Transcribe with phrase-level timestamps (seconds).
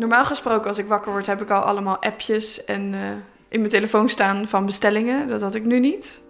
[0.00, 3.00] Normaal gesproken, als ik wakker word, heb ik al allemaal appjes en eh,
[3.48, 5.28] in mijn telefoon staan van bestellingen.
[5.28, 6.22] Dat had ik nu niet.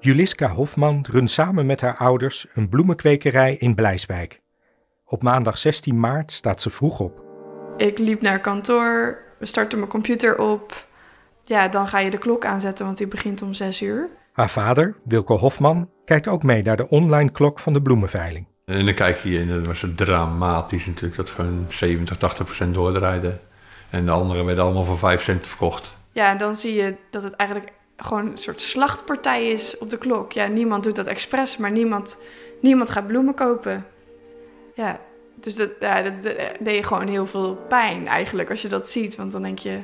[0.00, 4.40] Juliska Hofman runt samen met haar ouders een bloemenkwekerij in Blijswijk.
[5.04, 7.24] Op maandag 16 maart staat ze vroeg op.
[7.76, 10.86] Ik liep naar kantoor, we starten mijn computer op.
[11.42, 14.08] Ja, dan ga je de klok aanzetten, want die begint om 6 uur.
[14.32, 18.46] Haar vader, Wilco Hofman, kijkt ook mee naar de online klok van de bloemenveiling.
[18.66, 22.74] En dan kijk je en dat was het dramatisch natuurlijk, dat gewoon 70, 80 procent
[22.74, 23.38] doordraaide.
[23.90, 25.96] En de anderen werden allemaal voor 5 cent verkocht.
[26.12, 29.96] Ja, en dan zie je dat het eigenlijk gewoon een soort slachtpartij is op de
[29.96, 30.32] klok.
[30.32, 32.18] Ja, niemand doet dat expres, maar niemand,
[32.60, 33.86] niemand gaat bloemen kopen.
[34.74, 35.00] Ja,
[35.34, 38.88] dus dat, ja, dat, dat deed je gewoon heel veel pijn eigenlijk als je dat
[38.88, 39.16] ziet.
[39.16, 39.78] Want dan denk je,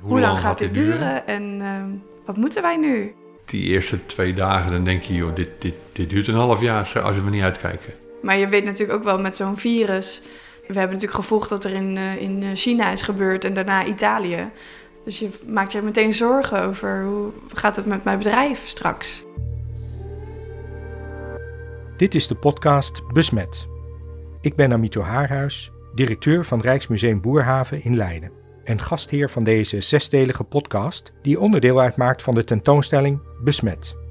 [0.00, 1.26] hoe, lang, gaat dit duren?
[1.26, 1.90] En ehm,
[2.26, 3.14] wat moeten wij nu?
[3.44, 7.00] Die eerste twee dagen, dan denk je, joh, dit, dit, dit duurt een half jaar
[7.02, 8.00] als we niet uitkijken.
[8.22, 10.22] Maar je weet natuurlijk ook wel met zo'n virus.
[10.66, 14.50] We hebben natuurlijk gevolgd wat er in, eh, in China is gebeurd en daarna Italië.
[15.04, 19.24] Dus je maakt je meteen zorgen over hoe gaat het met mijn bedrijf straks.
[21.96, 23.66] Dit is de podcast Besmet.
[24.40, 28.30] Ik ben Amito Haarhuis, directeur van Rijksmuseum Boerhaven in Leiden.
[28.64, 34.01] En gastheer van deze zesdelige podcast, die onderdeel uitmaakt van de tentoonstelling Besmet.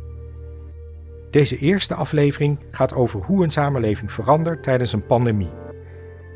[1.32, 5.52] Deze eerste aflevering gaat over hoe een samenleving verandert tijdens een pandemie.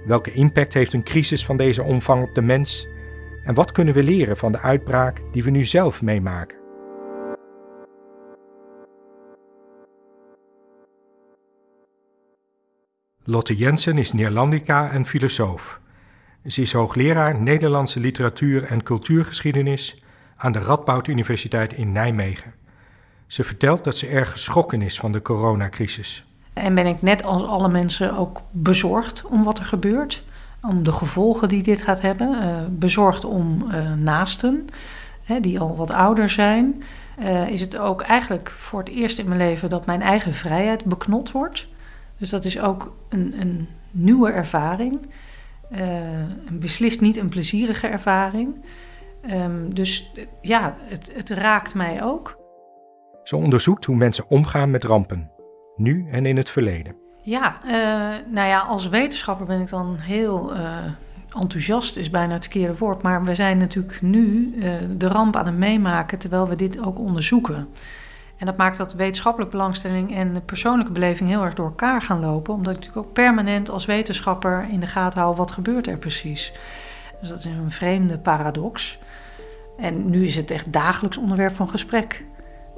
[0.06, 2.88] Welke impact heeft een crisis van deze omvang op de mens?
[3.44, 6.58] En wat kunnen we leren van de uitbraak die we nu zelf meemaken?
[13.24, 15.80] Lotte Jensen is Neerlandica en filosoof.
[16.46, 20.04] Ze is hoogleraar Nederlandse literatuur en cultuurgeschiedenis
[20.38, 22.65] aan de Radboud Universiteit in Nijmegen.
[23.28, 26.26] Ze vertelt dat ze erg geschrokken is van de coronacrisis.
[26.54, 30.24] En ben ik net als alle mensen ook bezorgd om wat er gebeurt,
[30.62, 32.30] om de gevolgen die dit gaat hebben.
[32.32, 34.66] Uh, bezorgd om uh, naasten,
[35.24, 36.84] hè, die al wat ouder zijn.
[37.20, 40.86] Uh, is het ook eigenlijk voor het eerst in mijn leven dat mijn eigen vrijheid
[40.86, 41.68] beknot wordt.
[42.18, 45.00] Dus dat is ook een, een nieuwe ervaring.
[45.70, 48.64] een beslist niet een plezierige ervaring.
[49.32, 52.38] Um, dus ja, het, het raakt mij ook.
[53.26, 55.32] Ze onderzoekt hoe mensen omgaan met rampen,
[55.76, 56.96] nu en in het verleden.
[57.22, 57.72] Ja, uh,
[58.34, 60.78] nou ja, als wetenschapper ben ik dan heel uh,
[61.40, 63.02] enthousiast, is bijna het verkeerde woord.
[63.02, 67.00] Maar we zijn natuurlijk nu uh, de ramp aan het meemaken terwijl we dit ook
[67.00, 67.68] onderzoeken.
[68.38, 72.20] En dat maakt dat wetenschappelijke belangstelling en de persoonlijke beleving heel erg door elkaar gaan
[72.20, 72.54] lopen.
[72.54, 76.54] Omdat ik natuurlijk ook permanent als wetenschapper in de gaten hou wat gebeurt er precies.
[77.20, 79.00] Dus dat is een vreemde paradox.
[79.78, 82.26] En nu is het echt dagelijks onderwerp van gesprek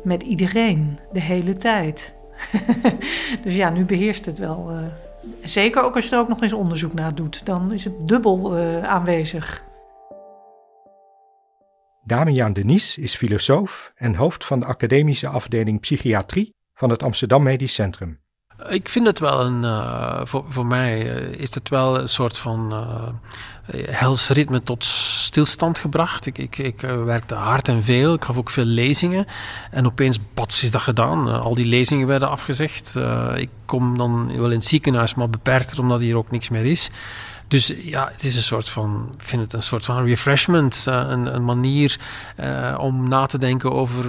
[0.04, 2.16] met iedereen, de hele tijd.
[3.44, 4.72] dus ja, nu beheerst het wel.
[4.72, 4.86] Uh,
[5.44, 8.58] zeker ook als je er ook nog eens onderzoek naar doet, dan is het dubbel
[8.58, 9.66] uh, aanwezig.
[12.04, 17.74] Damian Denies is filosoof en hoofd van de academische afdeling psychiatrie van het Amsterdam Medisch
[17.74, 18.20] Centrum.
[18.66, 22.38] Ik vind het wel een, uh, voor, voor mij uh, is het wel een soort
[22.38, 26.26] van uh, hels ritme tot stilstand gebracht.
[26.26, 29.26] Ik, ik, ik werkte hard en veel, ik gaf ook veel lezingen.
[29.72, 31.42] En opeens, bats, is dat gedaan.
[31.42, 32.96] al die lezingen werden afgezegd.
[33.36, 36.90] ik kom dan wel in het ziekenhuis, maar beperkter omdat hier ook niks meer is.
[37.48, 40.86] Dus ja, het is een soort van, ik vind het een soort van refreshment.
[40.90, 42.00] Uh, een, een, manier
[42.40, 44.06] uh, om na te denken over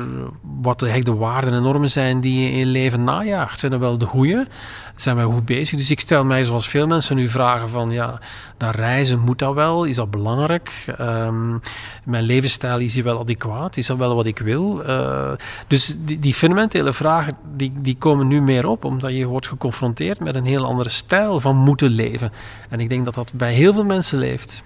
[0.60, 3.59] wat de, de waarden en normen zijn die je in je leven najaagt.
[3.59, 4.47] Zijn dat wel de goede?
[5.00, 5.78] Zijn wij goed bezig?
[5.78, 8.20] Dus ik stel mij, zoals veel mensen nu vragen van, ja,
[8.59, 9.84] naar reizen, moet dat wel?
[9.84, 10.84] Is dat belangrijk?
[11.00, 11.60] Um,
[12.04, 13.76] mijn levensstijl, is hier wel adequaat?
[13.76, 14.86] Is dat wel wat ik wil?
[14.86, 15.32] Uh,
[15.66, 20.20] dus die, die, fundamentele vragen, die, die komen nu meer op, omdat je wordt geconfronteerd
[20.20, 22.32] met een heel andere stijl van moeten leven.
[22.69, 24.62] En ik denk dat dat bij heel veel mensen leeft.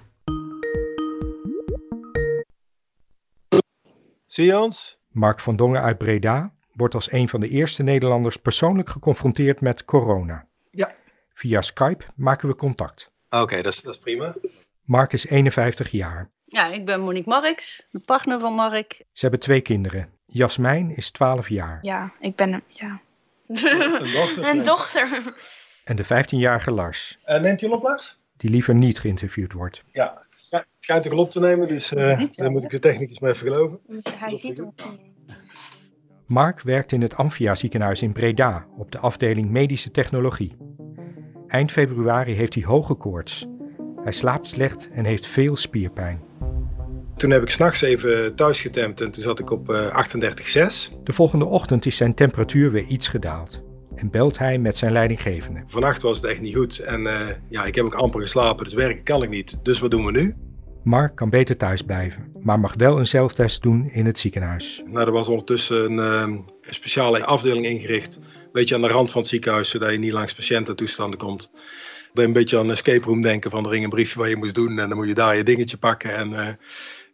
[4.26, 4.99] Zie je ons?
[5.09, 9.84] Mark van Dongen uit Breda wordt als een van de eerste Nederlanders persoonlijk geconfronteerd met
[9.84, 10.47] corona.
[10.71, 10.94] Ja.
[11.34, 13.10] Via Skype maken we contact.
[13.31, 14.35] Oké, okay, dat, dat, is prima.
[14.85, 16.31] Mark is 51 jaar.
[16.44, 19.05] Ja, ik ben Monique Marks, de partner van Mark.
[19.12, 20.08] Ze hebben twee kinderen.
[20.26, 21.79] Jasmijn is 12 jaar.
[21.82, 23.00] Ja, ik ben ja.
[23.47, 24.44] Een dochter.
[24.44, 25.35] Een dochter.
[25.85, 27.19] En de 15-jarige Lars.
[27.26, 28.20] Uh, neemt u op, Lars?
[28.43, 29.82] die liever niet geïnterviewd wordt.
[29.93, 33.31] Ja, het schijnt er op te nemen, dus uh, daar moet ik de technicus maar
[33.31, 33.81] even geloven.
[34.14, 34.73] Hij ziet hem
[36.32, 40.56] Mark werkt in het Amphia ziekenhuis in Breda op de afdeling medische technologie.
[41.49, 43.46] Eind februari heeft hij hoge koorts.
[44.02, 46.20] Hij slaapt slecht en heeft veel spierpijn.
[47.17, 51.02] Toen heb ik s'nachts even thuis getemd en toen zat ik op uh, 38,6.
[51.05, 53.62] De volgende ochtend is zijn temperatuur weer iets gedaald.
[53.94, 55.62] en belt hij met zijn leidinggevende.
[55.67, 58.75] Vannacht was het echt niet goed en uh, ja, ik heb ook amper geslapen, dus
[58.75, 59.58] werken kan ik niet.
[59.62, 60.37] Dus wat doen we nu?
[60.84, 64.82] Mark kan beter thuis blijven, maar mag wel een zelftest doen in het ziekenhuis.
[64.87, 69.11] Nou, er was ondertussen een, uh, een speciale afdeling ingericht, een beetje aan de rand
[69.11, 71.50] van het ziekenhuis, zodat je niet langs patiëntentoestanden komt.
[72.12, 74.37] Je een beetje aan een escape room denken van er ging een briefje wat je
[74.37, 76.14] moest doen en dan moet je daar je dingetje pakken.
[76.14, 76.49] En, uh,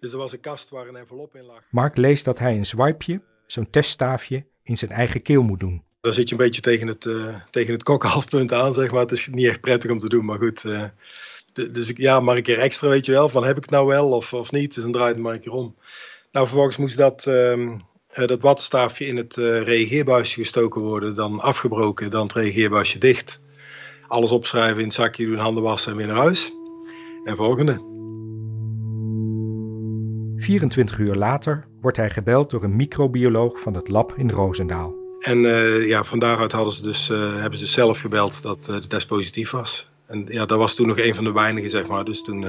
[0.01, 1.63] dus er was een kast waar een envelop in lag.
[1.71, 5.83] Mark leest dat hij een swipeje, zo'n teststaafje, in zijn eigen keel moet doen.
[6.01, 9.01] Dan zit je een beetje tegen het, uh, tegen het kokhalspunt aan, zeg maar.
[9.01, 10.65] Het is niet echt prettig om te doen, maar goed.
[10.65, 10.85] Uh,
[11.73, 13.87] dus ik, ja, maar een keer extra, weet je wel, van heb ik het nou
[13.87, 14.75] wel of, of niet.
[14.75, 15.75] Dus dan draait het maar een keer om.
[16.33, 22.23] Nou, vervolgens moest dat, uh, dat wattenstaafje in het reageerbuisje gestoken worden, dan afgebroken, dan
[22.23, 23.41] het reageerbuisje dicht.
[24.09, 26.53] Alles opschrijven in het zakje, doen, handen wassen en weer naar huis.
[27.25, 27.87] En volgende.
[30.37, 34.95] 24 uur later wordt hij gebeld door een microbioloog van het lab in Roosendaal.
[35.19, 38.65] En uh, ja, van daaruit hadden ze dus, uh, hebben ze dus zelf gebeld dat
[38.65, 39.91] de test positief was.
[40.09, 42.05] En ja, dat was toen nog een van de weinigen, zeg maar.
[42.05, 42.43] Dus toen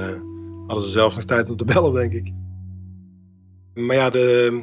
[0.66, 2.32] hadden ze zelf nog tijd om te bellen, denk ik.
[3.74, 4.60] Maar ja, de,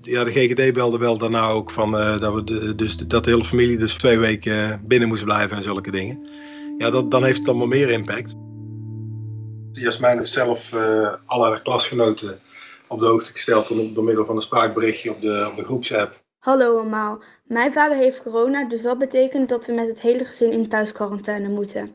[0.00, 3.76] ja, de GGD belde wel daarna ook van dat, we de, dus, dat hele familie
[3.76, 6.28] dus twee weken binnen moest blijven en zulke dingen.
[6.78, 8.34] Ja, dat, dan heeft het allemaal meer impact.
[9.72, 10.72] Jasmijn heeft zelf
[11.24, 12.38] alle haar klasgenoten
[12.88, 16.24] op de hoogte gesteld door middel van een spraakberichtje op de, op de groepsapp.
[16.46, 20.52] Hallo allemaal, mijn vader heeft corona, dus dat betekent dat we met het hele gezin
[20.52, 21.94] in thuisquarantaine moeten.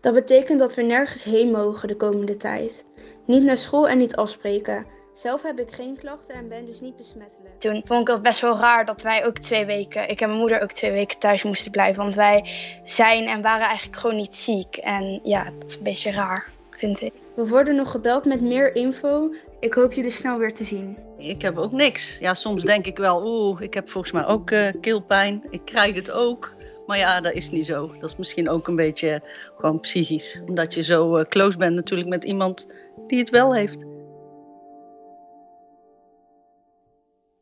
[0.00, 2.84] Dat betekent dat we nergens heen mogen de komende tijd.
[3.26, 4.86] Niet naar school en niet afspreken.
[5.12, 7.60] Zelf heb ik geen klachten en ben dus niet besmettelijk.
[7.60, 10.40] Toen vond ik het best wel raar dat wij ook twee weken, ik en mijn
[10.40, 12.02] moeder ook twee weken thuis moesten blijven.
[12.02, 12.48] Want wij
[12.84, 14.76] zijn en waren eigenlijk gewoon niet ziek.
[14.76, 17.23] En ja, dat is een beetje raar, vind ik.
[17.36, 19.34] We worden nog gebeld met meer info.
[19.60, 20.98] Ik hoop jullie snel weer te zien.
[21.18, 22.18] Ik heb ook niks.
[22.18, 25.42] Ja, soms denk ik wel, oeh, ik heb volgens mij ook uh, keelpijn.
[25.50, 26.54] Ik krijg het ook.
[26.86, 27.92] Maar ja, dat is niet zo.
[28.00, 29.22] Dat is misschien ook een beetje
[29.56, 30.42] gewoon psychisch.
[30.46, 32.68] Omdat je zo uh, close bent natuurlijk met iemand
[33.06, 33.84] die het wel heeft.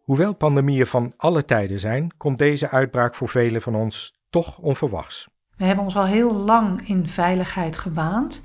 [0.02, 5.28] Hoewel pandemieën van alle tijden zijn, komt deze uitbraak voor velen van ons toch onverwachts.
[5.56, 8.42] We hebben ons al heel lang in veiligheid gewaand.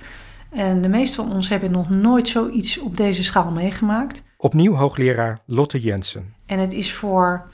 [0.49, 4.23] En de meeste van ons hebben nog nooit zoiets op deze schaal meegemaakt.
[4.37, 6.33] Opnieuw hoogleraar Lotte Jensen.
[6.45, 7.49] En het is voor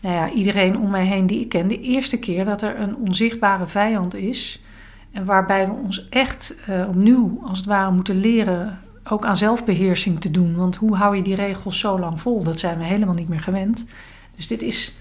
[0.00, 2.96] nou ja, iedereen om mij heen die ik ken de eerste keer dat er een
[2.96, 4.62] onzichtbare vijand is.
[5.12, 10.20] En waarbij we ons echt uh, opnieuw als het ware moeten leren ook aan zelfbeheersing
[10.20, 10.56] te doen.
[10.56, 12.42] Want hoe hou je die regels zo lang vol?
[12.42, 13.84] Dat zijn we helemaal niet meer gewend.
[14.36, 14.94] Dus dit is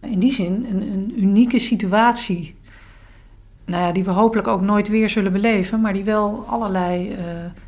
[0.00, 2.54] in die zin een, een unieke situatie
[3.66, 7.16] nou ja, die we hopelijk ook nooit weer zullen beleven, maar die wel allerlei uh,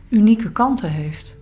[0.08, 1.38] unieke kanten heeft.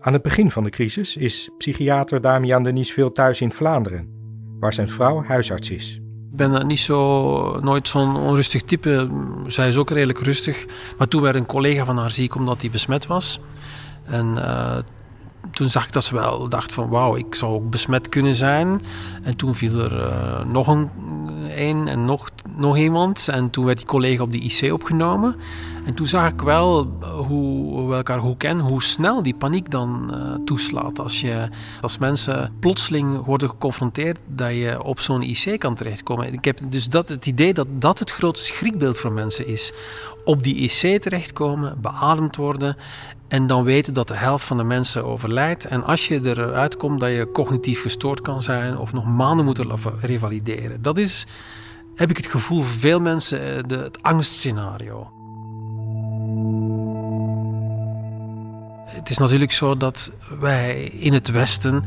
[0.00, 4.08] Aan het begin van de crisis is psychiater Damian Denies veel thuis in Vlaanderen,
[4.60, 6.00] waar zijn vrouw huisarts is.
[6.30, 9.08] Ik ben niet zo, nooit zo'n onrustig type.
[9.46, 10.66] Zij is ook redelijk rustig.
[10.98, 13.40] Maar toen werd een collega van haar ziek omdat hij besmet was.
[14.04, 14.76] En uh,
[15.50, 18.80] toen zag ik dat ze wel dacht van wauw, ik zou ook besmet kunnen zijn.
[19.22, 20.90] En toen viel er uh, nog een,
[21.54, 23.28] en nog, nog iemand.
[23.28, 25.36] En toen werd die collega op de IC opgenomen.
[25.84, 26.92] En toen zag ik wel
[27.26, 31.00] hoe we elkaar goed kennen, hoe snel die paniek dan uh, toeslaat.
[31.00, 31.48] Als, je,
[31.80, 36.32] als mensen plotseling worden geconfronteerd dat je op zo'n IC kan terechtkomen.
[36.32, 39.72] Ik heb dus dat, het idee dat dat het grote schrikbeeld voor mensen is.
[40.24, 42.76] Op die IC terechtkomen, beademd worden
[43.32, 45.64] en dan weten dat de helft van de mensen overlijdt.
[45.64, 49.60] En als je eruit komt dat je cognitief gestoord kan zijn of nog maanden moet
[50.00, 50.82] revalideren.
[50.82, 51.26] Dat is,
[51.94, 55.10] heb ik het gevoel, voor veel mensen de, het angstscenario.
[58.86, 61.84] Het is natuurlijk zo dat wij in het Westen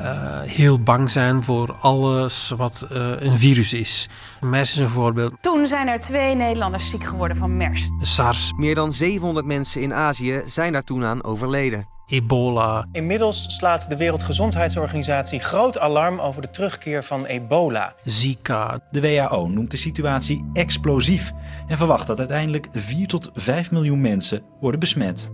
[0.00, 4.08] uh, heel bang zijn voor alles wat uh, een virus is.
[4.40, 5.34] MERS is een voorbeeld.
[5.40, 7.90] Toen zijn er twee Nederlanders ziek geworden van MERS.
[8.00, 8.52] SARS.
[8.56, 11.92] Meer dan 700 mensen in Azië zijn daar toen aan overleden.
[12.06, 12.86] Ebola.
[12.92, 17.94] Inmiddels slaat de Wereldgezondheidsorganisatie groot alarm over de terugkeer van ebola.
[18.04, 18.80] Zika.
[18.90, 21.32] De WHO noemt de situatie explosief
[21.66, 25.30] en verwacht dat uiteindelijk 4 tot 5 miljoen mensen worden besmet.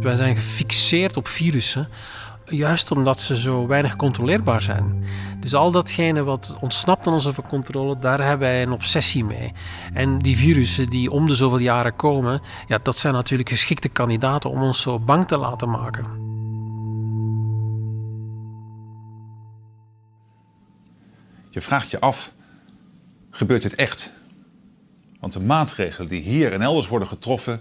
[0.00, 1.88] Wij zijn gefixeerd op virussen,
[2.48, 5.04] juist omdat ze zo weinig controleerbaar zijn.
[5.40, 9.52] Dus al datgene wat ontsnapt aan onze controle, daar hebben wij een obsessie mee.
[9.92, 14.50] En die virussen die om de zoveel jaren komen, ja, dat zijn natuurlijk geschikte kandidaten
[14.50, 16.04] om ons zo bang te laten maken.
[21.50, 22.32] Je vraagt je af,
[23.30, 24.12] gebeurt dit echt?
[25.20, 27.60] Want de maatregelen die hier en elders worden getroffen,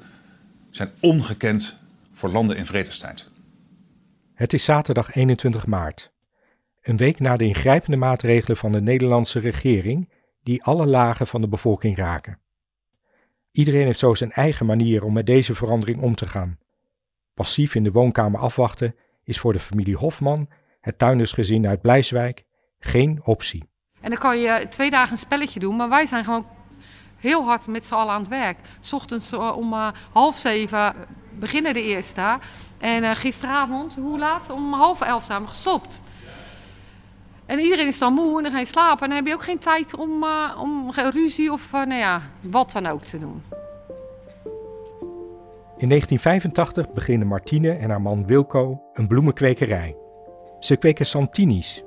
[0.70, 1.77] zijn ongekend
[2.13, 3.25] voor landen in vredestijd.
[4.36, 6.12] Het is zaterdag 21 maart.
[6.82, 10.10] Een week na de ingrijpende maatregelen van de Nederlandse regering,
[10.44, 12.39] die alle lagen van de bevolking raken.
[13.51, 16.60] Iedereen heeft zo zijn eigen manier om met deze verandering om te gaan.
[17.34, 20.50] Passief in de woonkamer afwachten is voor de familie Hofman,
[20.82, 22.44] het tuindersgezin uit Blijswijk,
[22.80, 23.70] geen optie.
[24.01, 26.48] En dan kan je twee dagen een spelletje doen, maar wij zijn gewoon
[27.25, 28.58] heel hard met z'n allen aan het werk.
[28.79, 30.94] S ochtends eh, om uh, half zeven
[31.39, 32.38] beginnen de eerste.
[32.77, 34.50] En uh, gisteravond, hoe laat?
[34.50, 36.01] Om half elf zijn we gestopt.
[37.46, 39.03] En iedereen is dan moe en dan ga je slapen.
[39.03, 40.25] En dan heb je ook geen tijd om,
[40.58, 43.41] om ruzie of nou ja, wat dan ook te doen.
[45.77, 49.96] In 1985 beginnen Martine en haar man Wilco een bloemenkwekerij.
[50.60, 51.84] Ze kweken Santini's.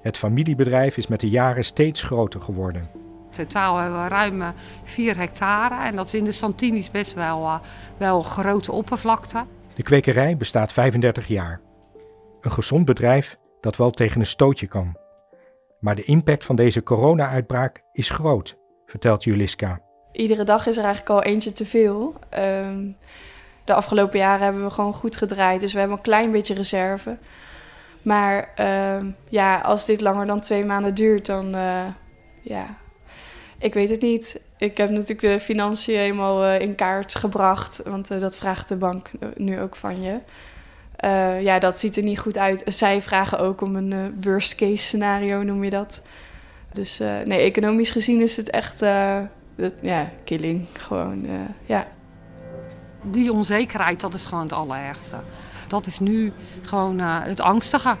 [0.00, 3.07] Het familiebedrijf is met de jaren steeds groter geworden.
[3.30, 4.42] Totaal hebben we ruim
[4.84, 7.58] 4 hectare en dat is in de Santini's best wel, uh,
[7.96, 9.44] wel grote oppervlakte.
[9.74, 11.60] De kwekerij bestaat 35 jaar.
[12.40, 14.96] Een gezond bedrijf dat wel tegen een stootje kan.
[15.80, 18.56] Maar de impact van deze corona-uitbraak is groot,
[18.86, 19.80] vertelt Juliska.
[20.12, 22.14] Iedere dag is er eigenlijk al eentje te veel.
[22.38, 22.96] Um,
[23.64, 27.18] de afgelopen jaren hebben we gewoon goed gedraaid, dus we hebben een klein beetje reserve.
[28.02, 28.52] Maar
[28.96, 31.86] um, ja, als dit langer dan twee maanden duurt, dan uh,
[32.42, 32.76] ja,
[33.58, 34.40] ik weet het niet.
[34.56, 38.76] Ik heb natuurlijk de financiën helemaal uh, in kaart gebracht, want uh, dat vraagt de
[38.76, 40.18] bank nu ook van je.
[41.04, 42.62] Uh, ja, dat ziet er niet goed uit.
[42.66, 46.02] Zij vragen ook om een worst case scenario, noem je dat.
[46.72, 48.78] Dus nee, economisch gezien is het echt,
[49.80, 50.66] ja, killing.
[50.72, 51.26] Gewoon,
[51.66, 51.86] ja.
[53.02, 55.16] Die onzekerheid, dat is gewoon het allerergste.
[55.68, 57.96] Dat is nu gewoon het angstige.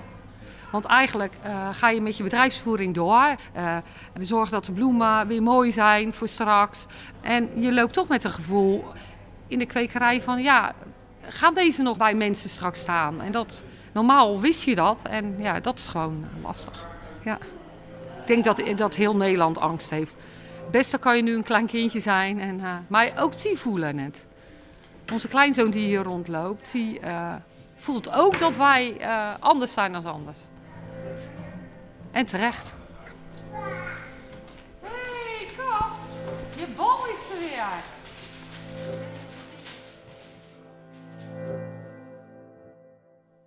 [0.72, 1.32] Want eigenlijk
[1.72, 3.34] ga je met je bedrijfsvoering door.
[4.14, 6.86] we zorgen dat de bloemen weer mooi zijn voor straks.
[7.20, 8.84] En je loopt toch met een gevoel
[9.46, 10.42] in de kwekerij van...
[10.42, 10.74] ja,
[11.22, 13.20] gaan deze nog bij mensen straks staan?
[13.20, 16.86] En dat, normaal wist je dat en ja, dat is gewoon lastig.
[17.24, 17.38] Ja.
[18.20, 20.16] Ik denk dat, dat heel Nederland angst heeft.
[20.70, 24.26] Beste kan je nu een klein kindje zijn, en, maar ook die voelen het.
[25.12, 27.00] Onze kleinzoon die hier rondloopt, die
[27.76, 28.96] voelt ook dat wij
[29.40, 30.40] anders zijn dan anders.
[32.18, 32.74] En terecht.
[34.80, 35.96] hey, Kas,
[36.56, 37.82] je bal is er weer.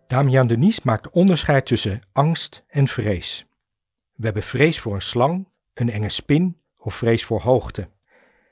[0.07, 3.45] Damian Denies maakt onderscheid tussen angst en vrees.
[4.15, 7.89] We hebben vrees voor een slang, een enge spin of vrees voor hoogte.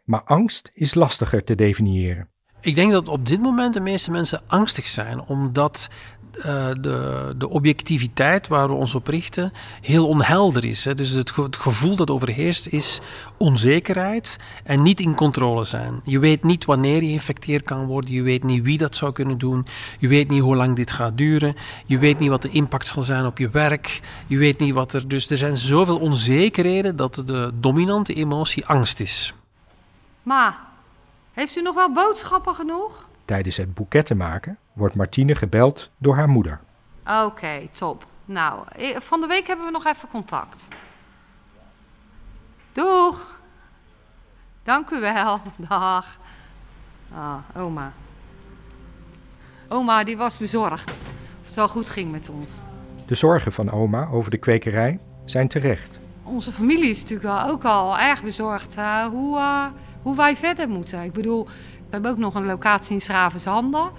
[0.03, 2.29] Maar angst is lastiger te definiëren.
[2.61, 5.89] Ik denk dat op dit moment de meeste mensen angstig zijn, omdat
[6.31, 10.85] de, de objectiviteit waar we ons op richten heel onhelder is.
[10.85, 10.95] Hè.
[10.95, 12.99] Dus het, het, gevoel dat overheerst is
[13.37, 16.01] onzekerheid en niet in controle zijn.
[16.03, 19.37] Je weet niet wanneer je geïnfecteerd kan worden, je weet niet wie dat zou kunnen
[19.37, 19.65] doen,
[19.99, 21.55] je weet niet hoe lang dit gaat duren,
[21.85, 24.93] je weet niet wat de impact zal zijn op je werk, je weet niet wat
[24.93, 25.07] er.
[25.07, 29.33] Dus er zijn zoveel onzekerheden dat de dominante emotie angst is.
[30.23, 30.67] Ma,
[31.33, 33.07] heeft u nog wel boodschappen genoeg?
[33.29, 36.59] Tijdens het boeketten maken wordt Martine gebeld door haar moeder.
[37.03, 38.05] Oké, okay, top.
[38.25, 38.63] Nou,
[38.95, 40.67] van de week hebben we nog even contact.
[42.71, 43.39] Doeg!
[44.63, 45.41] Dank u wel.
[45.69, 46.17] Dag.
[47.13, 47.93] Ah, oma.
[49.67, 50.99] Oma, die was bezorgd
[51.39, 52.61] of het wel goed ging met ons.
[53.05, 55.99] De zorgen van oma over de kwekerij zijn terecht.
[56.23, 59.65] Onze familie is natuurlijk ook al erg bezorgd uh, hoe, uh,
[60.01, 61.03] hoe wij verder moeten.
[61.03, 61.47] Ik bedoel,
[61.89, 63.89] we hebben ook nog een locatie in Schravenzanden.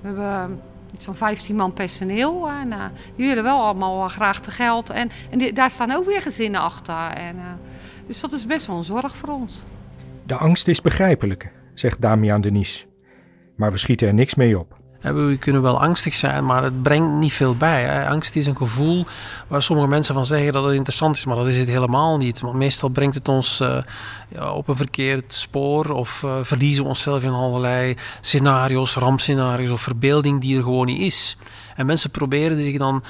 [0.00, 0.60] We hebben
[0.94, 2.48] iets van 15 man personeel.
[2.48, 2.84] En uh,
[3.16, 4.90] die willen wel allemaal graag te geld.
[4.90, 7.10] En, en daar staan ook weer gezinnen achter.
[7.10, 7.42] En, uh,
[8.06, 9.64] dus dat is best wel een zorg voor ons.
[10.26, 12.86] De angst is begrijpelijk, zegt Damian Denies.
[13.56, 14.82] Maar we schieten er niks mee op.
[15.12, 18.08] We kunnen wel angstig zijn, maar het brengt niet veel bij.
[18.08, 19.06] Angst is een gevoel
[19.48, 22.40] waar sommige mensen van zeggen dat het interessant is, maar dat is het helemaal niet.
[22.40, 23.62] Want meestal brengt het ons
[24.28, 29.80] ja, op een verkeerd spoor of uh, verliezen we onszelf in allerlei scenario's, rampscenario's of
[29.80, 31.36] verbeelding die er gewoon niet is.
[31.74, 33.02] En mensen proberen zich dan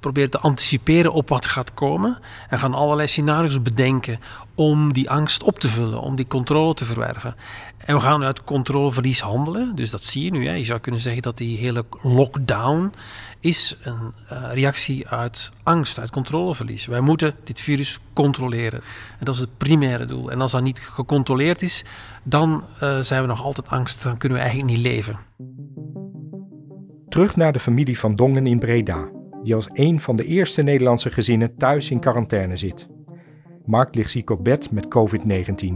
[0.00, 2.18] proberen te anticiperen op wat gaat komen.
[2.48, 4.20] En gaan allerlei scenario's bedenken
[4.54, 7.34] om die angst op te vullen, om die controle te verwerven.
[7.78, 9.74] En we gaan uit controleverlies handelen.
[9.74, 10.46] Dus dat zie je nu.
[10.46, 10.54] Hè.
[10.54, 12.92] Je zou kunnen zeggen dat die hele lockdown
[13.40, 16.86] is een uh, reactie uit angst, uit controleverlies.
[16.86, 18.80] Wij moeten dit virus controleren.
[19.18, 20.30] En dat is het primaire doel.
[20.30, 21.84] En als dat niet gecontroleerd is,
[22.22, 24.02] dan uh, zijn we nog altijd angst.
[24.02, 25.18] Dan kunnen we eigenlijk niet leven.
[27.10, 29.08] Terug naar de familie van Dongen in Breda,
[29.42, 32.88] die als een van de eerste Nederlandse gezinnen thuis in quarantaine zit.
[33.66, 35.74] Mark ligt ziek op bed met COVID-19.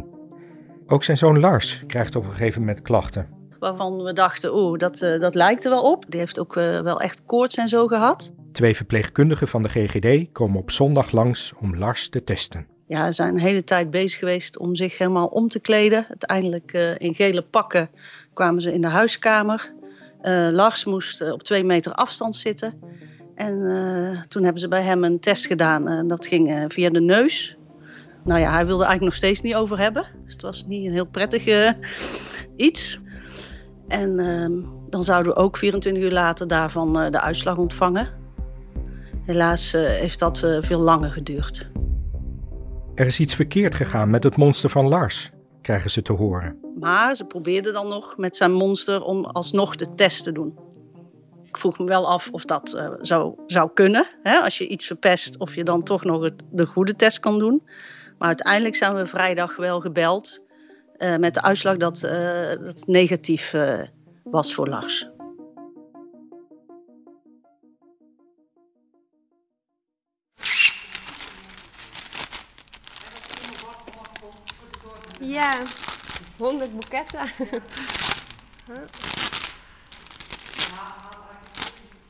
[0.86, 3.28] Ook zijn zoon Lars krijgt op een gegeven moment klachten.
[3.58, 6.10] Waarvan we dachten, oeh, dat, uh, dat lijkt er wel op.
[6.10, 8.32] Die heeft ook uh, wel echt koorts en zo gehad.
[8.52, 12.66] Twee verpleegkundigen van de GGD komen op zondag langs om Lars te testen.
[12.86, 16.06] Ja, ze zijn een hele tijd bezig geweest om zich helemaal om te kleden.
[16.08, 17.90] Uiteindelijk uh, in gele pakken
[18.34, 19.72] kwamen ze in de huiskamer.
[20.24, 22.74] Uh, Lars moest uh, op twee meter afstand zitten.
[23.34, 23.58] En
[24.28, 25.88] toen hebben ze bij hem een test gedaan.
[25.88, 27.56] En dat ging via de neus.
[28.24, 30.06] Nou ja, hij wilde eigenlijk nog steeds niet over hebben.
[30.24, 31.74] Dus het was niet een heel prettig
[32.56, 32.98] iets.
[33.88, 34.52] En ehm,
[34.90, 38.08] dan zouden we ook 24 uur later daarvan de uitslag ontvangen.
[39.26, 41.70] Helaas heeft dat veel langer geduurd.
[42.94, 45.30] Er is iets verkeerd gegaan met het monster van Lars,
[45.64, 46.58] krijgen ze te horen.
[46.78, 50.58] Maar ze probeerden dan nog met zijn monster om alsnog de test te doen.
[51.44, 54.06] Ik vroeg me wel af of dat uh, zo zou kunnen.
[54.22, 54.38] Hè?
[54.38, 57.62] Als je iets verpest, of je dan toch nog het, de goede test kan doen.
[58.18, 60.40] Maar uiteindelijk zijn we vrijdag wel gebeld
[60.98, 62.10] uh, met de uitslag dat uh,
[62.50, 63.54] dat negatief
[64.22, 65.08] was voor Lars.
[75.20, 75.62] Ja,
[76.36, 77.20] 100 boeketten.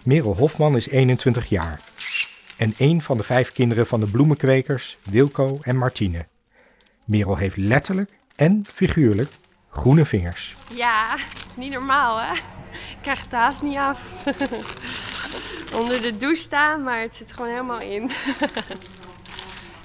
[0.03, 1.81] Merel Hofman is 21 jaar
[2.57, 6.27] en een van de vijf kinderen van de bloemenkwekers Wilco en Martine.
[7.05, 9.33] Merel heeft letterlijk en figuurlijk
[9.71, 10.57] groene vingers.
[10.73, 12.33] Ja, het is niet normaal hè.
[12.73, 14.25] Ik krijg het haast niet af.
[15.81, 18.03] Onder de douche staan, maar het zit gewoon helemaal in.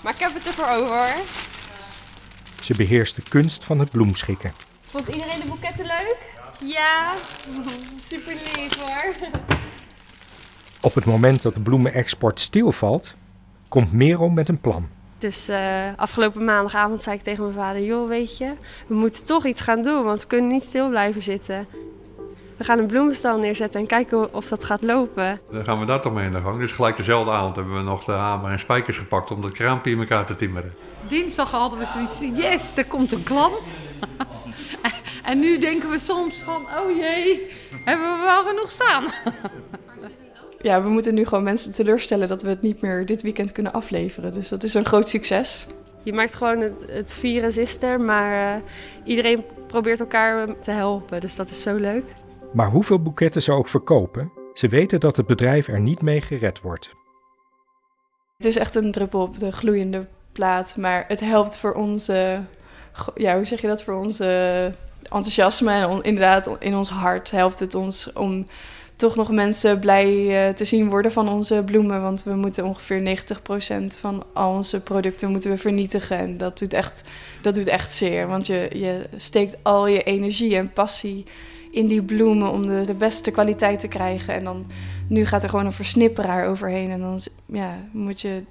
[0.02, 1.24] maar ik heb het ervoor over hoor.
[2.62, 4.51] Ze beheerst de kunst van het bloemschikken.
[4.82, 6.18] Vond iedereen de boeketten leuk?
[6.66, 7.13] Ja,
[8.10, 9.16] super lief hoor.
[10.82, 13.16] Op het moment dat de bloemenexport stilvalt,
[13.68, 14.89] komt Merel met een plan.
[15.18, 15.58] Dus uh,
[15.96, 18.54] afgelopen maandagavond zei ik tegen mijn vader: Joh, weet je,
[18.88, 21.68] we moeten toch iets gaan doen, want we kunnen niet stil blijven zitten.
[22.58, 25.39] We gaan een bloemenstal neerzetten en kijken of dat gaat lopen.
[25.51, 26.60] Dan gaan we daar toch mee in de gang.
[26.60, 29.92] Dus gelijk dezelfde avond hebben we nog de hamer en spijkers gepakt om dat kraampje
[29.92, 30.74] in elkaar te timmeren.
[31.10, 33.74] Dinsdag hadden we zoiets, yes, er komt een klant.
[35.30, 37.51] en nu denken we soms van, oh jee,
[37.86, 39.06] hebben we wel genoeg staan?
[40.62, 43.74] ja, we moeten nu gewoon mensen teleurstellen dat we het niet meer dit weekend kunnen
[43.74, 44.34] afleveren.
[44.34, 45.67] Dus dat is een groot succes.
[46.04, 48.63] Je maakt gewoon het, het virus is er, maar uh,
[49.04, 51.22] iedereen probeert elkaar te helpen.
[51.22, 52.06] Dus dat is zo leuk.
[52.54, 56.62] Maar hoeveel boeketten ze ook verkopen, ze weten dat het bedrijf er niet mee gered
[56.62, 56.93] wordt.
[58.38, 60.08] Het is echt een druppel op de gloeiende
[60.78, 62.41] maar het helpt voor onze,
[63.15, 64.71] ja, hoe zeg je dat, voor onze
[65.02, 68.45] enthousiasme en inderdaad in ons hart helpt het ons om
[68.99, 70.08] toch nog mensen blij
[70.47, 72.02] uh, te zien worden van onze bloemen.
[72.02, 73.17] Want we moeten ongeveer
[73.84, 76.17] 90% van al onze producten moeten we vernietigen.
[76.17, 77.04] En dat doet echt,
[77.41, 78.28] dat doet echt zeer.
[78.28, 81.25] Want je, je steekt al je energie en passie
[81.71, 84.34] in die bloemen om de, de beste kwaliteit te krijgen.
[84.34, 84.65] En dan
[85.08, 86.91] nu gaat er gewoon een versnipperaar overheen.
[86.91, 88.43] En dan ja, moet, je,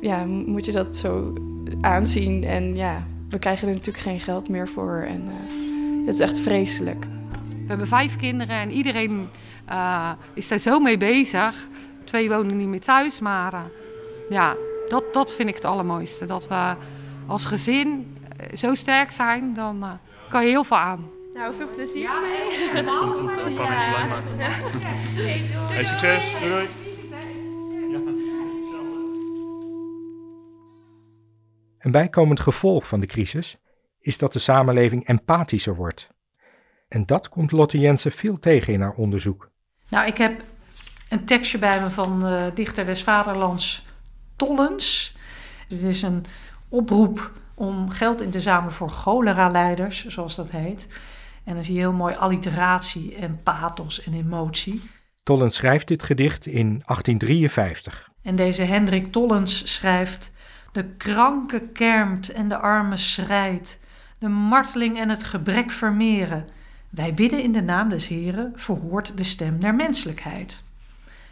[0.00, 1.32] ja, moet je dat zo
[1.80, 2.44] aanzien.
[2.44, 5.04] En ja, we krijgen er natuurlijk geen geld meer voor.
[5.08, 7.04] En uh, het is echt vreselijk.
[7.48, 9.28] We hebben vijf kinderen en iedereen
[9.70, 11.68] uh, is daar zo mee bezig.
[12.04, 13.60] Twee wonen niet meer thuis, maar uh,
[14.28, 14.56] ja,
[14.88, 16.24] dat, dat vind ik het allermooiste.
[16.24, 16.74] Dat we
[17.26, 18.16] als gezin
[18.54, 19.84] zo sterk zijn, dan
[20.28, 21.10] kan je heel veel aan.
[21.34, 22.84] Nou, veel plezier ja, mee.
[23.12, 24.22] Goed, dat kan niks alleen maar.
[25.70, 26.32] Hey, succes.
[26.40, 26.81] Doei doei.
[31.82, 33.56] Een bijkomend gevolg van de crisis
[34.00, 36.08] is dat de samenleving empathischer wordt.
[36.88, 39.50] En dat komt Lotte Jensen veel tegen in haar onderzoek.
[39.88, 40.44] Nou, ik heb
[41.08, 43.86] een tekstje bij me van uh, dichter des Vaderlands
[44.36, 45.16] Tollens.
[45.68, 46.24] Dit is een
[46.68, 50.86] oproep om geld in te zamelen voor cholera-leiders, zoals dat heet.
[51.44, 54.82] En dan zie je heel mooi alliteratie en pathos en emotie.
[55.22, 58.10] Tollens schrijft dit gedicht in 1853.
[58.22, 60.31] En deze Hendrik Tollens schrijft:
[60.72, 63.78] De kranke kermt en de arme schrijdt,
[64.18, 66.48] de marteling en het gebrek vermeren.
[66.88, 70.62] Wij bidden in de naam des Heren, verhoort de stem der menselijkheid.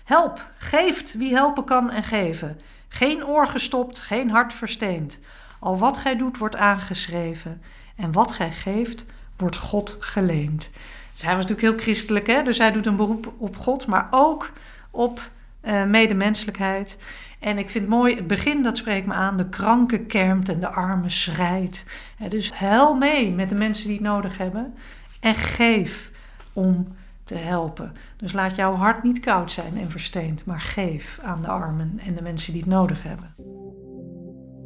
[0.05, 2.61] Help, geeft wie helpen kan en geven.
[2.88, 5.18] Geen oor gestopt, geen hart versteend.
[5.59, 7.62] Al wat gij doet wordt aangeschreven.
[7.96, 9.05] En wat gij geeft,
[9.37, 10.70] wordt God geleend.
[11.12, 12.42] Dus hij was natuurlijk heel christelijk, hè?
[12.42, 14.53] dus hij doet een beroep op God, maar ook
[14.90, 15.31] op
[15.62, 16.98] uh, medemenselijkheid.
[17.40, 19.37] En ik vind het mooi, het begin, dat spreekt me aan.
[19.37, 21.85] De kranke kermt en de arme schrijdt.
[22.29, 24.74] dus huil mee met de mensen die het nodig hebben.
[25.20, 26.11] En geef
[26.53, 27.92] om te helpen.
[28.16, 32.14] Dus laat jouw hart niet koud zijn en versteend, maar geef aan de armen en
[32.14, 33.35] de mensen die het nodig hebben.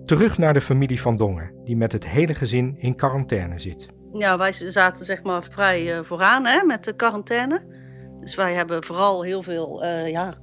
[0.06, 3.88] Terug naar de familie van Dongen, die met het hele gezin in quarantaine zit.
[4.12, 7.62] Ja, wij zaten zeg maar vrij uh, vooraan hè, met de quarantaine.
[8.20, 10.34] Dus wij hebben vooral heel veel uh, ja,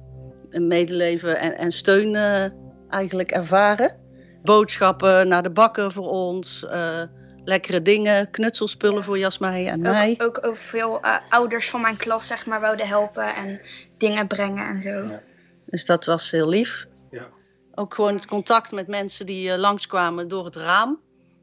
[0.60, 2.46] medeleven en, en steun uh,
[2.88, 3.96] eigenlijk ervaren.
[4.42, 7.02] Boodschappen naar de bakken voor ons, uh,
[7.44, 10.14] lekkere dingen, knutselspullen voor Jasmij en ook, mij.
[10.18, 13.60] Ook, ook veel uh, ouders van mijn klas zeg maar wouden helpen en
[13.98, 14.88] dingen brengen en zo.
[14.88, 15.22] Ja.
[15.66, 16.86] Dus dat was heel lief.
[17.10, 17.28] Ja.
[17.74, 21.00] Ook gewoon het contact met mensen die langskwamen door het raam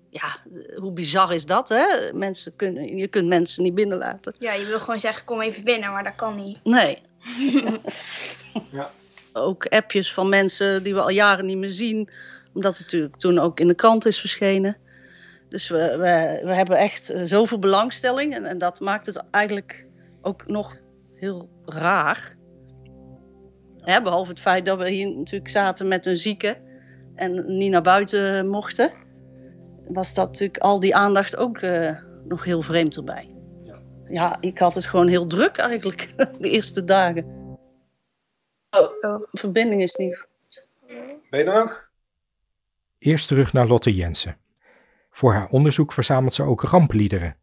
[0.10, 0.38] ja,
[0.76, 2.14] hoe bizar is dat, hè?
[2.14, 4.36] Mensen kunnen, je kunt mensen niet binnenlaten.
[4.40, 6.58] Ja, je wil gewoon zeggen, kom even binnen, maar dat kan niet.
[6.64, 7.02] Nee.
[8.72, 8.92] ja.
[9.34, 12.10] Ook appjes van mensen die we al jaren niet meer zien.
[12.54, 14.78] Omdat het natuurlijk toen ook in de krant is verschenen.
[15.50, 18.34] Dus we, we, we hebben echt zoveel belangstelling.
[18.34, 19.86] En, en dat maakt het eigenlijk
[20.22, 20.78] ook nog
[21.16, 22.38] heel raar.
[23.78, 26.58] Hè, behalve het feit dat we hier natuurlijk zaten met een zieke.
[27.16, 28.92] En niet naar buiten mochten
[29.88, 33.36] was dat natuurlijk al die aandacht ook uh, nog heel vreemd erbij.
[33.62, 33.80] Ja.
[34.08, 37.39] ja, ik had het gewoon heel druk eigenlijk, de eerste dagen.
[38.70, 40.66] Oh, oh, de verbinding is niet goed.
[41.30, 41.90] Ben je er nog?
[42.98, 44.38] Eerst terug naar Lotte Jensen.
[45.12, 47.36] Voor haar onderzoek verzamelt ze ook rampliederen,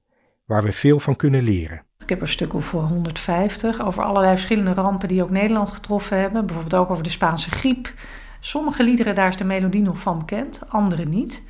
[0.45, 1.85] waar we veel van kunnen leren.
[1.99, 6.19] Ik heb er een stuk of 150 over allerlei verschillende rampen die ook Nederland getroffen
[6.19, 6.47] hebben.
[6.47, 7.93] Bijvoorbeeld ook over de Spaanse griep.
[8.41, 11.43] Sommige liederen, daar is de melodie nog van bekend, andere niet.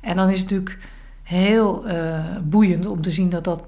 [0.00, 0.78] En dan is het natuurlijk
[1.22, 3.64] heel uh, boeiend om te zien dat dat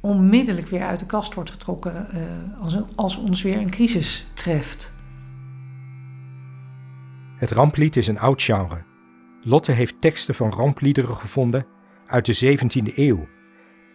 [0.00, 4.92] onmiddellijk weer uit de kast wordt getrokken uh, als, als ons weer een crisis treft.
[7.40, 8.82] Het ramplied is een oud genre.
[9.42, 11.66] Lotte heeft teksten van rampliederen gevonden
[12.06, 13.28] uit de 17e eeuw.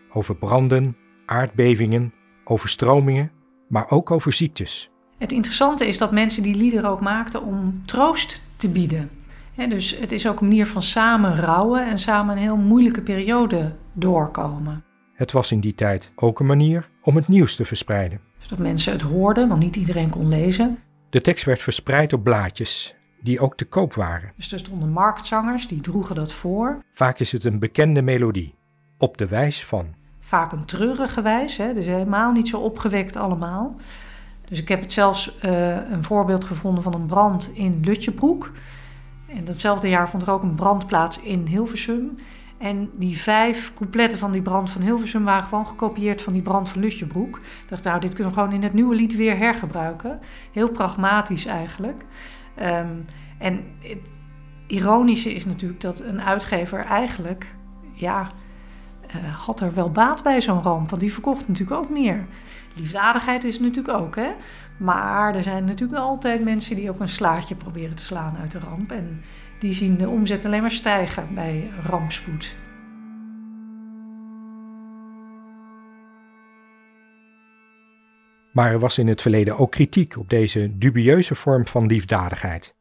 [0.09, 3.31] Over branden, aardbevingen, overstromingen,
[3.67, 4.91] maar ook over ziektes.
[5.17, 9.09] Het interessante is dat mensen die liederen ook maakten om troost te bieden
[9.55, 13.75] dus het is ook een manier van samen rouwen en samen een heel moeilijke periode
[13.93, 14.83] doorkomen.
[15.13, 18.19] Het was in die tijd ook een manier om het nieuws te verspreiden.
[18.37, 20.79] Zodat mensen het hoorden, want niet iedereen kon lezen.
[21.09, 24.31] De tekst werd verspreid op blaadjes, die ook te koop waren.
[24.35, 26.83] Dus er stonden marktzangers, die droegen dat voor.
[26.91, 28.55] Vaak is het een bekende melodie,
[28.97, 29.85] op de wijs van.
[30.19, 31.73] Vaak een treurige wijs, hè?
[31.73, 33.75] dus helemaal niet zo opgewekt allemaal.
[34.47, 38.51] Dus ik heb het zelfs uh, een voorbeeld gevonden van een brand in Lutjebroek.
[39.27, 42.15] En datzelfde jaar vond er ook een brand plaats in Hilversum.
[42.57, 46.69] En die vijf coupletten van die brand van Hilversum waren gewoon gekopieerd van die brand
[46.69, 47.37] van Lutjebroek.
[47.37, 50.19] Ik dacht, nou, dit kunnen we gewoon in het nieuwe lied weer hergebruiken.
[50.51, 52.05] Heel pragmatisch eigenlijk.
[52.61, 53.05] Um,
[53.37, 54.09] en het
[54.67, 57.55] ironische is natuurlijk dat een uitgever eigenlijk,
[57.93, 58.27] ja,
[59.07, 60.89] uh, had er wel baat bij zo'n ramp.
[60.89, 62.25] Want die verkocht natuurlijk ook meer.
[62.73, 64.31] Liefdadigheid is natuurlijk ook, hè.
[64.77, 68.59] Maar er zijn natuurlijk altijd mensen die ook een slaatje proberen te slaan uit de
[68.59, 68.91] ramp.
[68.91, 69.21] En
[69.59, 72.55] die zien de omzet alleen maar stijgen bij rampspoed.
[78.55, 82.75] Maar er was in het verleden ook kritiek op deze dubieuze vorm van liefdadigheid.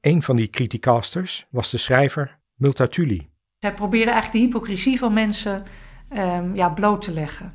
[0.00, 3.28] Een van die criticasters was de schrijver Multatuli.
[3.58, 5.62] Hij probeerde eigenlijk de hypocrisie van mensen
[6.16, 7.54] um, ja, bloot te leggen.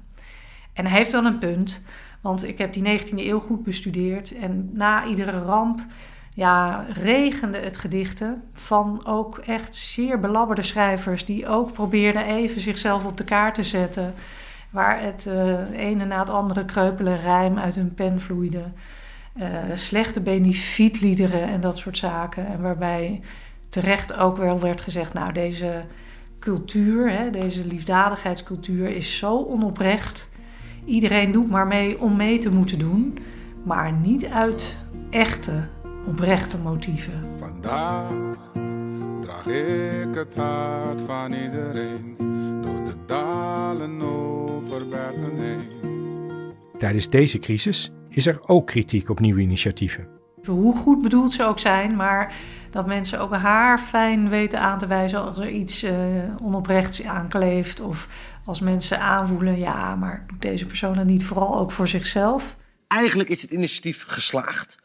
[0.73, 1.81] En hij heeft wel een punt,
[2.21, 4.37] want ik heb die 19e eeuw goed bestudeerd.
[4.37, 5.85] En na iedere ramp
[6.33, 11.25] ja, regende het gedichten van ook echt zeer belabberde schrijvers...
[11.25, 14.13] die ook probeerden even zichzelf op de kaart te zetten...
[14.75, 18.63] waar het uh, ene na het andere kreupele rijm uit hun pen vloeide...
[19.39, 22.47] Uh, slechte benefietliederen en dat soort zaken.
[22.47, 23.21] En waarbij
[23.69, 25.13] terecht ook wel werd gezegd...
[25.13, 25.83] nou, deze
[26.39, 30.29] cultuur, hè, deze liefdadigheidscultuur is zo onoprecht
[30.85, 33.17] Iedereen doet maar mee om mee te moeten doen,
[33.63, 34.77] maar niet uit
[35.09, 35.67] echte,
[36.07, 37.27] oprechte motieven.
[37.35, 38.11] Vandaag
[39.21, 42.24] draag ik het hart van iedereen
[43.05, 46.53] dalen over bergen heen.
[46.77, 50.07] Tijdens deze crisis is er ook kritiek op nieuwe initiatieven.
[50.45, 52.35] Hoe goed bedoeld ze ook zijn, maar
[52.71, 55.93] dat mensen ook haar fijn weten aan te wijzen als er iets uh,
[56.41, 57.79] onoprechts aankleeft.
[57.79, 58.07] Of
[58.45, 62.55] als mensen aanvoelen, ja, maar doet deze persoon dat niet vooral ook voor zichzelf?
[62.87, 64.77] Eigenlijk is het initiatief geslaagd.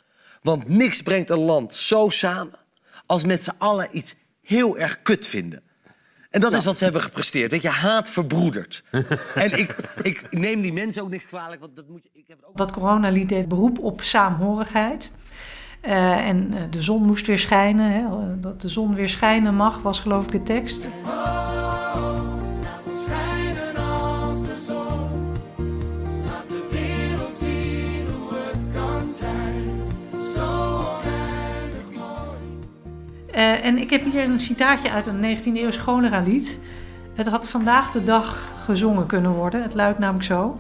[0.43, 2.59] Want niks brengt een land zo samen
[3.07, 5.63] als met z'n allen iets heel erg kut vinden.
[6.31, 7.51] En dat is wat ze hebben gepresteerd.
[7.51, 8.85] Dat je haat verbroedert.
[9.35, 11.61] en ik, ik neem die mensen ook niks kwalijk.
[11.61, 12.57] Want dat, moet je, ik heb ook...
[12.57, 15.11] dat coronalied deed beroep op saamhorigheid.
[15.87, 17.91] Uh, en uh, de zon moest weer schijnen.
[17.91, 18.41] Hè.
[18.41, 20.87] Dat de zon weer schijnen mag, was geloof ik de tekst.
[33.35, 36.59] Uh, en ik heb hier een citaatje uit een 19e eeuws cholera-lied.
[37.15, 39.63] Het had vandaag de dag gezongen kunnen worden.
[39.63, 40.59] Het luidt namelijk zo.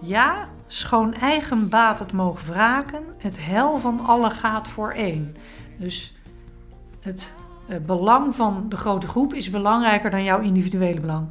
[0.00, 5.34] Ja, schoon eigen baat het mogen wraken, het hel van alle gaat voor één.
[5.76, 6.14] Dus
[7.00, 7.34] het
[7.68, 11.26] eh, belang van de grote groep is belangrijker dan jouw individuele belang.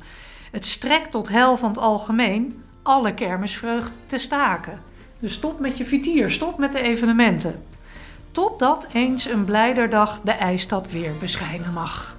[0.51, 4.79] Het strekt tot hel van het algemeen alle kermisvreugd te staken.
[5.19, 7.63] Dus stop met je vitier, stop met de evenementen.
[8.35, 12.15] Totdat eens een blijderdag de ijstad weer beschijnen mag.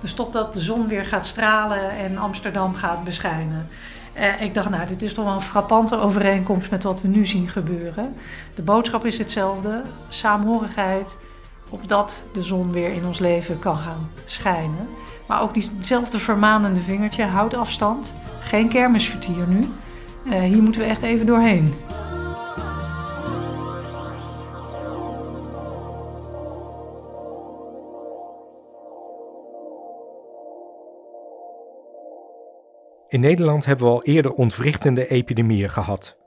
[0.00, 3.68] Dus totdat de zon weer gaat stralen en Amsterdam gaat beschijnen.
[4.12, 7.26] Eh, ik dacht, nou, dit is toch wel een frappante overeenkomst met wat we nu
[7.26, 8.14] zien gebeuren.
[8.54, 11.16] De boodschap is hetzelfde: saamhorigheid,
[11.68, 14.88] opdat de zon weer in ons leven kan gaan schijnen.
[15.26, 18.12] Maar ook diezelfde vermanende vingertje, houd afstand.
[18.40, 19.60] Geen kermisvertier nu.
[20.24, 21.74] Uh, hier moeten we echt even doorheen.
[33.10, 36.18] In Nederland hebben we al eerder ontwrichtende epidemieën gehad.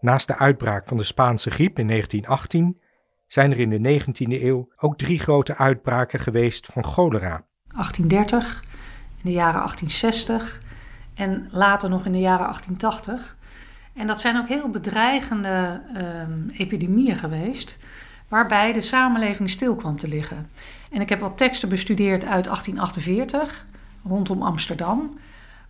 [0.00, 2.80] Naast de uitbraak van de Spaanse griep in 1918
[3.26, 7.44] zijn er in de 19e eeuw ook drie grote uitbraken geweest van cholera.
[7.66, 8.64] 1830,
[9.16, 10.60] in de jaren 1860
[11.14, 13.36] en later nog in de jaren 1880.
[13.94, 17.78] En dat zijn ook heel bedreigende um, epidemieën geweest,
[18.28, 20.50] waarbij de samenleving stil kwam te liggen.
[20.90, 23.64] En ik heb wat teksten bestudeerd uit 1848
[24.04, 25.18] rondom Amsterdam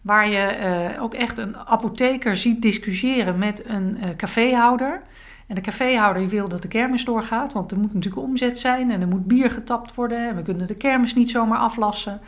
[0.02, 0.56] waar je
[0.94, 5.02] uh, ook echt een apotheker ziet discussiëren met een uh, caféhouder.
[5.46, 9.00] En de caféhouder wil dat de kermis doorgaat, want er moet natuurlijk omzet zijn en
[9.00, 12.20] er moet bier getapt worden en we kunnen de kermis niet zomaar aflassen.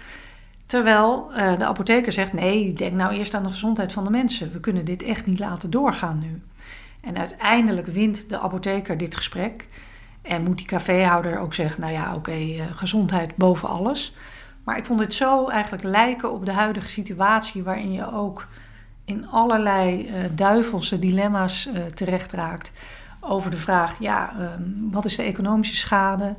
[0.67, 4.53] Terwijl uh, de apotheker zegt: nee, denk nou eerst aan de gezondheid van de mensen.
[4.53, 6.43] We kunnen dit echt niet laten doorgaan nu.
[7.01, 9.69] En uiteindelijk wint de apotheker dit gesprek.
[10.23, 12.37] En moet die caféhouder ook zeggen: nou ja, oké,
[12.75, 14.15] gezondheid boven alles.
[14.65, 18.47] Maar ik vond het zo eigenlijk lijken op de huidige situatie, waarin je ook
[19.05, 22.73] in allerlei uh, duivelse dilemma's uh, terecht raakt.
[23.21, 26.35] Over de vraag: ja, um, wat is de economische schade?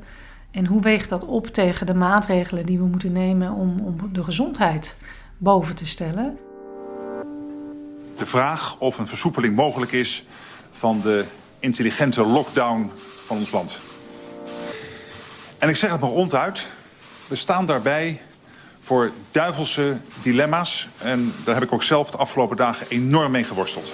[0.52, 4.24] En hoe weegt dat op tegen de maatregelen die we moeten nemen om, om de
[4.24, 4.96] gezondheid
[5.38, 6.38] boven te stellen?
[8.18, 10.26] De vraag of een versoepeling mogelijk is
[10.72, 11.26] van de
[11.60, 12.92] intelligente lockdown
[13.26, 13.78] van ons land.
[15.58, 16.68] En ik zeg het nog ronduit.
[17.28, 18.22] We staan daarbij
[18.80, 20.88] voor duivelse dilemma's.
[20.98, 23.94] En daar heb ik ook zelf de afgelopen dagen enorm mee geworsteld.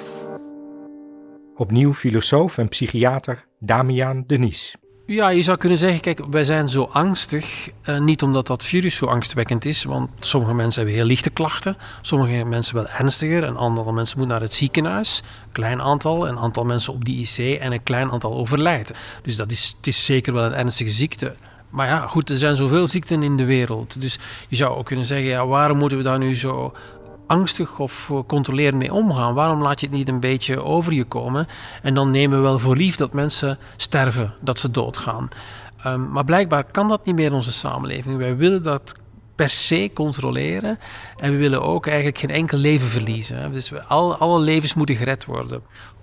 [1.56, 4.76] Opnieuw filosoof en psychiater Damian Denis.
[5.06, 7.70] Ja, je zou kunnen zeggen, kijk, wij zijn zo angstig.
[7.86, 11.78] Uh, niet omdat dat virus zo angstwekkend is, want sommige mensen hebben heel lichte klachten.
[12.02, 15.24] Sommige mensen wel ernstiger en andere mensen moeten naar het ziekenhuis.
[15.46, 18.96] Een klein aantal, een aantal mensen op die IC en een klein aantal overlijden.
[19.22, 21.36] Dus dat is, het is zeker wel een ernstige ziekte.
[21.71, 24.01] Maar ja, goed, er zijn zoveel ziekten in de wereld.
[24.01, 26.73] Dus je zou ook kunnen zeggen, ja, waarom moeten we daar nu zo
[27.27, 29.34] angstig of controlerend mee omgaan?
[29.34, 31.47] Waarom laat je het niet een beetje over je komen?
[31.81, 35.29] En dan nemen we wel voor lief dat mensen sterven, dat ze doodgaan.
[35.86, 38.17] Um, maar blijkbaar kan dat niet meer in onze samenleving.
[38.17, 38.93] Wij willen dat
[39.36, 40.79] per se controleren.
[41.17, 43.53] En we willen ook eigenlijk geen enkel leven verliezen.
[43.53, 45.62] Dus we, al, alle levens moeten gered worden.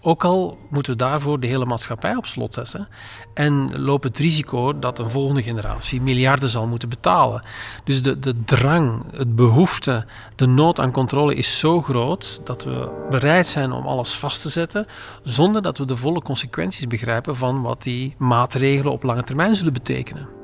[0.08, 2.88] Ook al moeten we daarvoor de hele maatschappij op slot zetten.
[3.34, 7.42] En lopen het risico dat een volgende generatie miljarden zal moeten betalen.
[7.84, 13.06] Dus de, de drang, het behoefte, de nood aan controle is zo groot dat we
[13.10, 14.86] bereid zijn om alles vast te zetten.
[15.22, 19.72] Zonder dat we de volle consequenties begrijpen van wat die maatregelen op lange termijn zullen
[19.72, 20.37] betekenen.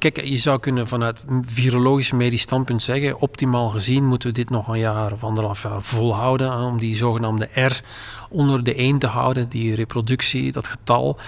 [0.00, 4.68] Kijk, je zou kunnen vanuit virologisch medisch standpunt zeggen, optimaal gezien moeten we dit nog
[4.68, 7.80] een jaar of anderhalf jaar volhouden om die zogenaamde R
[8.28, 11.18] onder de 1 te houden, die reproductie, dat getal.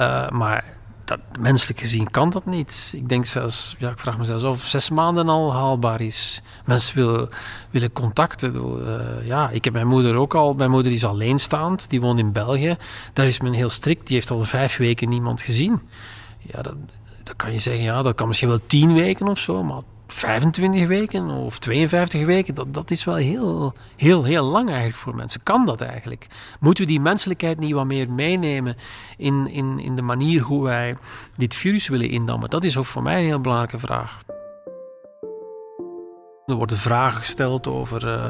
[0.00, 2.92] Uh, maar dat, menselijk gezien kan dat niet.
[2.94, 6.42] Ik denk zelfs, ja, ik vraag me zelfs of zes maanden al haalbaar is.
[6.64, 7.28] Mensen willen,
[7.70, 8.54] willen contacten.
[8.54, 10.54] Uh, ja, ik heb mijn moeder ook al.
[10.54, 12.76] Mijn moeder is alleenstaand, die woont in België.
[13.12, 15.80] Daar is men heel strikt, die heeft al vijf weken niemand gezien.
[16.38, 16.74] Ja, dat,
[17.26, 20.86] dan kan je zeggen, ja, dat kan misschien wel 10 weken of zo, maar 25
[20.86, 25.42] weken of 52 weken, dat, dat is wel heel, heel, heel lang eigenlijk voor mensen.
[25.42, 26.26] Kan dat eigenlijk?
[26.60, 28.76] Moeten we die menselijkheid niet wat meer meenemen
[29.16, 30.96] in, in, in de manier hoe wij
[31.36, 32.50] dit virus willen indammen?
[32.50, 34.22] Dat is ook voor mij een heel belangrijke vraag.
[36.46, 38.24] Er worden vragen gesteld over uh,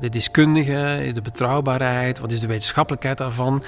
[0.00, 3.62] de deskundige, de betrouwbaarheid, wat is de wetenschappelijkheid daarvan.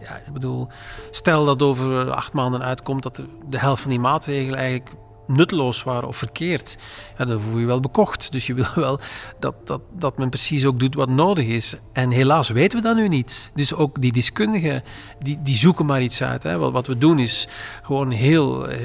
[0.00, 0.68] Ja, ik bedoel,
[1.10, 4.90] stel dat over acht maanden uitkomt dat de helft van die maatregelen eigenlijk
[5.30, 6.78] nutteloos waren of verkeerd,
[7.18, 8.32] ja, dan voel je wel bekocht.
[8.32, 9.00] Dus je wil wel
[9.38, 11.74] dat, dat, dat men precies ook doet wat nodig is.
[11.92, 13.50] En helaas weten we dat nu niet.
[13.54, 14.82] Dus ook die deskundigen,
[15.18, 16.42] die, die zoeken maar iets uit.
[16.42, 16.58] Hè.
[16.58, 17.48] Wat, wat we doen is
[17.82, 18.76] gewoon heel uh,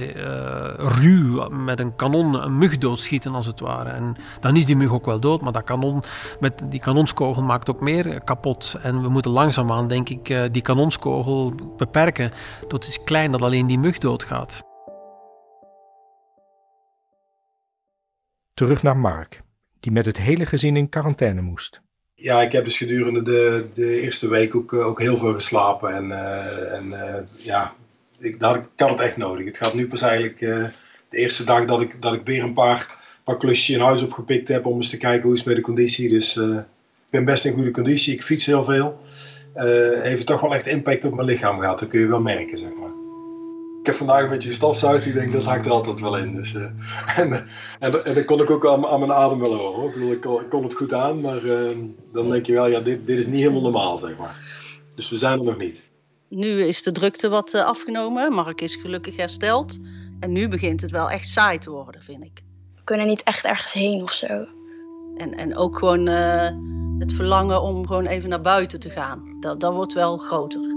[0.78, 3.90] ruw met een kanon een mug doodschieten als het ware.
[3.90, 6.04] En dan is die mug ook wel dood, maar dat kanon
[6.40, 8.78] met die kanonskogel maakt ook meer kapot.
[8.82, 12.32] En we moeten langzaamaan, denk ik, uh, die kanonskogel beperken
[12.68, 14.75] tot iets klein dat alleen die mug doodgaat.
[18.56, 19.42] Terug naar Mark,
[19.80, 21.82] die met het hele gezin in quarantaine moest.
[22.14, 25.94] Ja, ik heb dus gedurende de, de eerste week ook, ook heel veel geslapen.
[25.96, 27.74] En, uh, en uh, ja,
[28.20, 29.46] ik, dat, ik had het echt nodig.
[29.46, 30.40] Het gaat nu pas eigenlijk
[31.10, 34.48] de eerste dag dat ik, dat ik weer een paar, paar klusjes in huis opgepikt
[34.48, 36.10] heb om eens te kijken hoe is het met de conditie.
[36.10, 38.14] Dus ik ben best in goede conditie.
[38.14, 39.00] Ik fiets heel veel.
[40.02, 41.80] heeft toch wel echt impact op mijn lichaam gehad.
[41.80, 42.95] Dat kun je wel merken, zeg maar
[43.86, 45.06] ik heb vandaag een beetje gestofzuigd.
[45.06, 46.34] Ik denk, dat haakt er altijd wel in.
[46.34, 46.64] Dus, uh,
[47.22, 47.48] en,
[47.80, 49.88] en, en dan kon ik ook aan, aan mijn adem wel horen.
[49.88, 51.22] Ik bedoel, ik kon, ik kon het goed aan.
[51.22, 51.70] Maar uh,
[52.14, 54.36] dan denk je wel, ja, dit, dit is niet helemaal normaal, zeg maar.
[54.96, 55.90] Dus we zijn er nog niet.
[56.30, 58.34] Nu is de drukte wat afgenomen.
[58.34, 59.78] Mark is gelukkig hersteld.
[60.20, 62.44] En nu begint het wel echt saai te worden, vind ik.
[62.76, 64.46] We kunnen niet echt ergens heen of zo.
[65.18, 66.06] En, en ook gewoon
[67.00, 69.38] het verlangen om gewoon even naar buiten te gaan.
[69.40, 70.75] Dat, dat wordt wel groter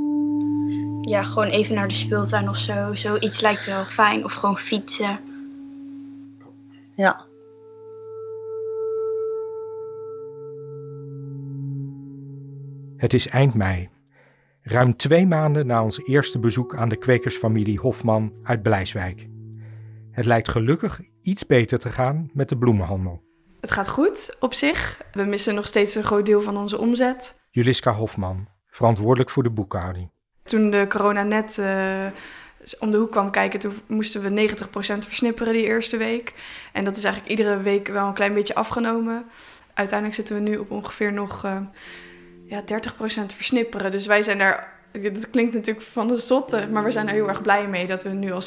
[1.01, 2.95] ja, gewoon even naar de speeltuin of zo.
[2.95, 4.25] Zoiets lijkt wel fijn.
[4.25, 5.21] Of gewoon fietsen.
[6.97, 7.27] Ja.
[12.97, 13.89] Het is eind mei.
[14.63, 19.29] Ruim twee maanden na ons eerste bezoek aan de kwekersfamilie Hofman uit Blijswijk.
[20.11, 23.23] Het lijkt gelukkig iets beter te gaan met de bloemenhandel.
[23.61, 25.03] Het gaat goed op zich.
[25.13, 27.41] We missen nog steeds een groot deel van onze omzet.
[27.51, 30.11] Juliska Hofman, verantwoordelijk voor de boekhouding.
[30.49, 31.67] Toen de corona net uh,
[32.79, 34.65] om de hoek kwam kijken, toen moesten we 90%
[34.99, 36.35] versnipperen die eerste week.
[36.73, 39.25] En dat is eigenlijk iedere week wel een klein beetje afgenomen.
[39.75, 41.57] Uiteindelijk zitten we nu op ongeveer nog uh,
[42.45, 42.65] ja, 30%
[43.35, 43.91] versnipperen.
[43.91, 47.29] Dus wij zijn daar dat klinkt natuurlijk van de zotte, maar we zijn er heel
[47.29, 48.47] erg blij mee dat we nu al 70%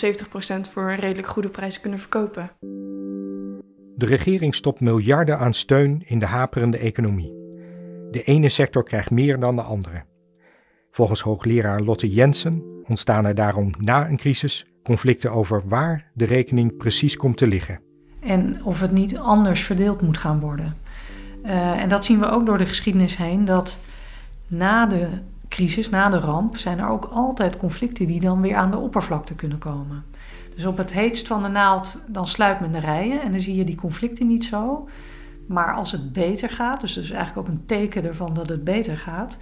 [0.72, 2.52] voor een redelijk goede prijs kunnen verkopen.
[3.96, 7.40] De regering stopt miljarden aan steun in de haperende economie.
[8.12, 10.04] De ene sector krijgt meer dan de andere.
[10.92, 16.78] Volgens hoogleraar Lotte Jensen ontstaan er daarom na een crisis conflicten over waar de rekening
[16.78, 17.80] precies komt te liggen.
[18.20, 20.78] En of het niet anders verdeeld moet gaan worden.
[21.44, 23.80] Uh, en dat zien we ook door de geschiedenis heen, dat
[24.48, 25.08] na de
[25.48, 29.36] crisis, na de ramp, zijn er ook altijd conflicten die dan weer aan de oppervlakte
[29.36, 30.04] kunnen komen.
[30.56, 33.56] Dus op het heetst van de naald, dan sluit men de rijen en dan zie
[33.56, 34.88] je die conflicten niet zo.
[35.48, 38.98] Maar als het beter gaat, dus, dus eigenlijk ook een teken ervan dat het beter
[38.98, 39.38] gaat,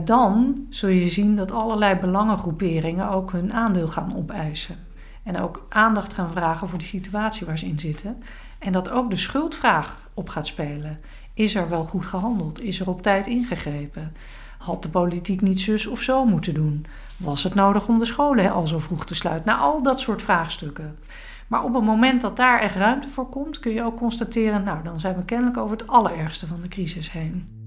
[0.00, 4.76] dan zul je zien dat allerlei belangengroeperingen ook hun aandeel gaan opeisen.
[5.22, 8.22] En ook aandacht gaan vragen voor de situatie waar ze in zitten.
[8.58, 11.00] En dat ook de schuldvraag op gaat spelen.
[11.34, 12.60] Is er wel goed gehandeld?
[12.60, 14.14] Is er op tijd ingegrepen?
[14.58, 16.86] Had de politiek niet zus of zo moeten doen?
[17.16, 19.46] Was het nodig om de scholen al zo vroeg te sluiten?
[19.46, 20.98] Nou, al dat soort vraagstukken.
[21.46, 24.82] Maar op het moment dat daar echt ruimte voor komt, kun je ook constateren: nou,
[24.82, 27.61] dan zijn we kennelijk over het allerergste van de crisis heen.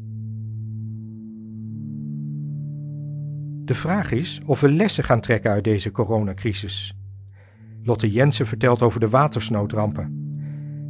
[3.65, 6.93] De vraag is of we lessen gaan trekken uit deze coronacrisis.
[7.84, 10.23] Lotte Jensen vertelt over de watersnoodrampen.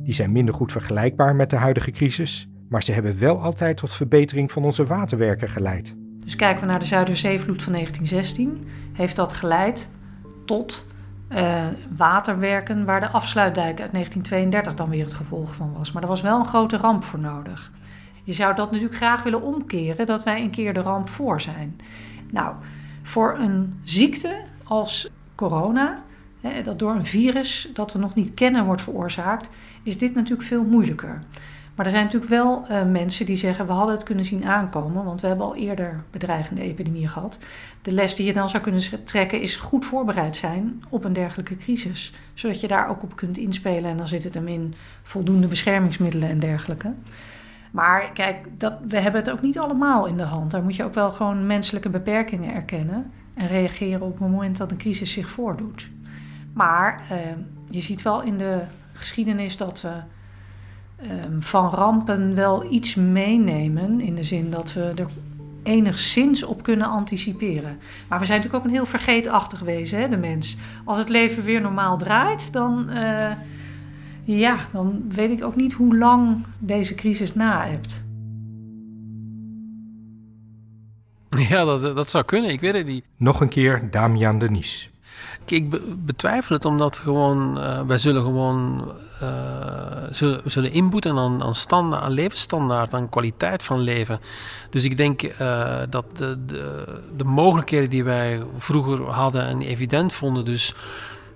[0.04, 3.94] Die zijn minder goed vergelijkbaar met de huidige crisis, maar ze hebben wel altijd tot
[3.94, 5.96] verbetering van onze waterwerken geleid.
[6.20, 9.90] Dus kijken we naar de Zuiderzeevloed van 1916, heeft dat geleid
[10.46, 10.88] tot
[11.30, 11.64] uh,
[11.98, 15.92] waterwerken waar de afsluitdijk uit 1932 dan weer het gevolg van was.
[15.92, 17.72] Maar er was wel een grote ramp voor nodig.
[18.24, 21.76] Je zou dat natuurlijk graag willen omkeren, dat wij een keer de ramp voor zijn.
[22.32, 22.56] Nou,
[23.04, 26.04] voor een ziekte als corona,
[26.42, 29.50] hè, dat door een virus dat we nog niet kennen wordt veroorzaakt,
[29.84, 31.22] is dit natuurlijk veel moeilijker.
[31.76, 35.04] Maar er zijn natuurlijk wel uh, mensen die zeggen: we hadden het kunnen zien aankomen,
[35.04, 37.40] want we hebben al eerder bedreigende epidemieën gehad.
[37.82, 41.58] De les die je dan zou kunnen trekken is goed voorbereid zijn op een dergelijke
[41.58, 43.90] crisis, zodat je daar ook op kunt inspelen.
[43.90, 46.94] En dan zit het hem in voldoende beschermingsmiddelen en dergelijke.
[47.76, 50.52] Maar kijk, dat, we hebben het ook niet allemaal in de hand.
[50.52, 54.72] Daar moet je ook wel gewoon menselijke beperkingen erkennen en reageren op het moment dat
[54.72, 55.90] een crisis zich voordoet.
[56.54, 57.18] Maar eh,
[57.70, 58.62] je ziet wel in de
[58.94, 59.90] geschiedenis dat we
[60.96, 61.08] eh,
[61.40, 64.02] van rampen wel iets meenemen.
[64.02, 65.08] In de zin dat we er
[65.64, 67.80] enigszins op kunnen anticiperen.
[68.08, 70.58] Maar we zijn natuurlijk ook een heel vergeetachtig wezen, hè, de mens.
[70.84, 72.90] Als het leven weer normaal draait, dan.
[72.90, 73.32] Uh,
[74.26, 78.04] ja, dan weet ik ook niet hoe lang deze crisis na hebt.
[81.50, 82.50] Ja, dat, dat zou kunnen.
[82.50, 83.06] Ik weet het niet.
[83.18, 84.90] Nog een keer Damian Denies.
[85.46, 85.70] Ik
[86.06, 89.30] betwijfel het omdat gewoon, uh, wij zullen gewoon uh,
[90.12, 94.20] zullen, zullen inboeten aan, aan, standaard, aan levensstandaard, aan kwaliteit van leven.
[94.70, 96.86] Dus ik denk uh, dat de, de,
[97.18, 100.74] de, mogelijkheden die wij vroeger hadden en evident vonden, dus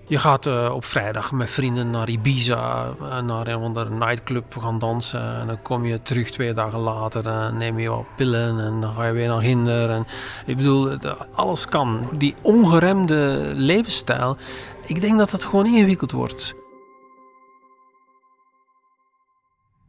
[0.10, 4.80] je gaat uh, op vrijdag met vrienden naar Ibiza, uh, naar een andere nightclub gaan
[4.80, 5.40] dansen.
[5.40, 8.94] En dan kom je terug twee dagen later en neem je wat pillen en dan
[8.94, 9.90] ga je weer naar Hinder.
[9.90, 10.06] En,
[10.46, 10.98] ik bedoel,
[11.34, 12.10] alles kan.
[12.18, 14.38] Die ongeremde levensstijl,
[14.86, 16.56] ik denk dat dat gewoon ingewikkeld wordt.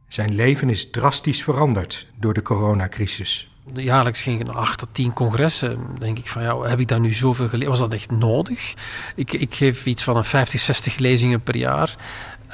[0.07, 5.13] Zijn leven is drastisch veranderd door de coronacrisis jaarlijks ging ik naar acht tot tien
[5.13, 5.79] congressen.
[5.99, 7.69] denk ik van, ja, heb ik daar nu zoveel gelezen?
[7.69, 8.73] Was dat echt nodig?
[9.15, 11.95] Ik, ik geef iets van een 50, 60 lezingen per jaar.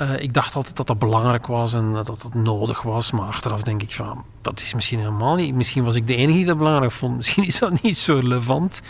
[0.02, 3.12] Uh, ik dacht altijd dat dat belangrijk was en dat dat nodig was.
[3.12, 5.56] Maar achteraf denk ik van, dat is misschien helemaal niet.
[5.56, 7.16] Misschien was ik de enige die dat belangrijk vond.
[7.18, 8.82] Misschien is dat niet zo relevant.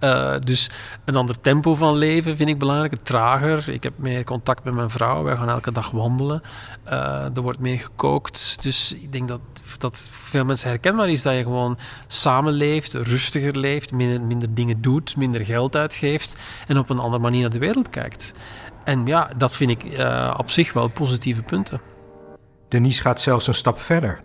[0.00, 0.70] Uh, dus
[1.04, 2.96] een ander tempo van leven vind ik belangrijk.
[3.02, 3.68] Trager.
[3.68, 5.22] Ik heb meer contact met mijn vrouw.
[5.22, 6.42] Wij gaan elke dag wandelen.
[6.86, 8.56] Uh, er wordt meer gekookt.
[8.60, 9.40] Dus ik denk dat
[9.78, 15.44] dat veel mensen herkenbaar is dat je gewoon samenleeft, rustiger leeft, minder dingen doet, minder
[15.44, 16.36] geld uitgeeft
[16.66, 18.34] en op een andere manier naar de wereld kijkt.
[18.84, 21.80] En ja, dat vind ik uh, op zich wel positieve punten.
[22.68, 24.20] Denis gaat zelfs een stap verder.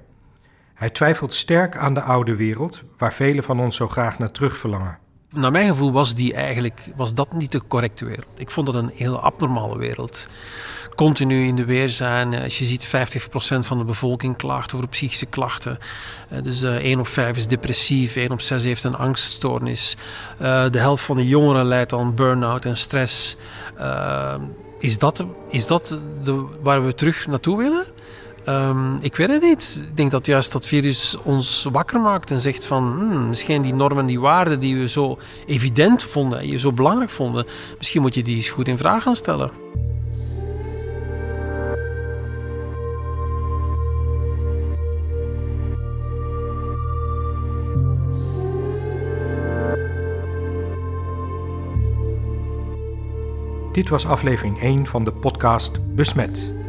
[0.74, 4.58] Hij twijfelt sterk aan de oude wereld, waar velen van ons zo graag naar terug
[4.58, 4.98] verlangen.
[5.36, 8.30] Naar mijn gevoel was, die eigenlijk, was dat niet de correcte wereld.
[8.38, 10.28] Ik vond dat een heel abnormale wereld.
[10.96, 12.34] Continu in de weer zijn.
[12.34, 15.78] Eh, als je ziet, 50% van de bevolking klaagt over psychische klachten.
[16.30, 19.96] Eh, dus 1 op 5 is depressief, 1 op 6 heeft een angststoornis.
[20.38, 23.36] De helft van de jongeren leidt aan burn-out en stress.
[24.80, 27.86] Is dat, is dat de, waar we terug naartoe willen?
[28.50, 29.82] Um, ik weet het niet.
[29.90, 33.74] Ik denk dat juist dat virus ons wakker maakt en zegt van hmm, misschien die
[33.74, 37.46] normen, die waarden die we zo evident vonden en je zo belangrijk vonden,
[37.78, 39.52] misschien moet je die eens goed in vraag gaan stellen.
[53.72, 56.65] Dit was aflevering 1 van de podcast Besmet.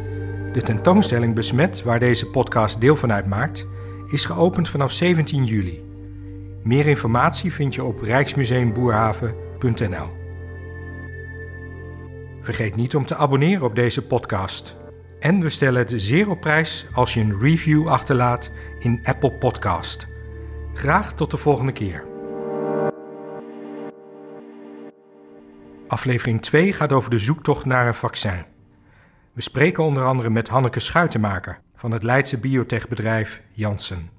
[0.57, 3.67] De tentoonstelling Besmet, waar deze podcast deel van uitmaakt,
[4.07, 5.83] is geopend vanaf 17 juli.
[6.63, 10.07] Meer informatie vind je op rijksmuseumboerhaven.nl.
[12.41, 14.77] Vergeet niet om te abonneren op deze podcast.
[15.19, 20.07] En we stellen het zeer op prijs als je een review achterlaat in Apple Podcast.
[20.73, 22.05] Graag tot de volgende keer.
[25.87, 28.56] Aflevering 2 gaat over de zoektocht naar een vaccin.
[29.37, 34.09] We spreken onder andere met Hanneke Schuitenmaker van het Leidse biotechbedrijf Janssen.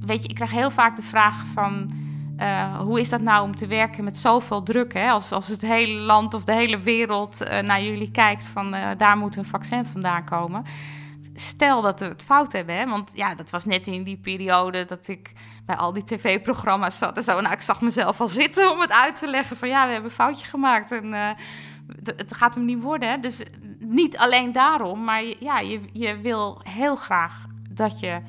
[0.00, 1.92] Weet je, ik krijg heel vaak de vraag van
[2.38, 4.92] uh, hoe is dat nou om te werken met zoveel druk?
[4.92, 5.10] Hè?
[5.10, 8.88] Als, als het hele land of de hele wereld uh, naar jullie kijkt van uh,
[8.96, 10.64] daar moet een vaccin vandaan komen.
[11.34, 12.86] Stel dat we het fout hebben, hè?
[12.86, 15.32] want ja, dat was net in die periode dat ik
[15.66, 17.40] bij al die tv-programma's zat en zo.
[17.40, 20.10] Nou, ik zag mezelf al zitten om het uit te leggen van ja, we hebben
[20.10, 21.36] een foutje gemaakt en
[22.02, 23.20] het gaat hem niet worden.
[23.20, 23.42] Dus
[23.78, 28.20] niet alleen daarom, maar ja, je, je wil heel graag dat je,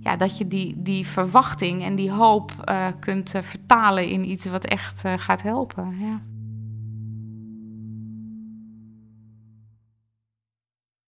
[0.00, 4.46] ja, dat je die, die verwachting en die hoop uh, kunt uh, vertalen in iets
[4.46, 5.98] wat echt uh, gaat helpen.
[5.98, 6.20] Ja.